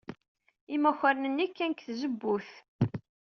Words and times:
Imakaren-nni 0.75 1.47
kkan 1.49 1.71
seg 1.75 1.79
tzewwut. 1.85 2.49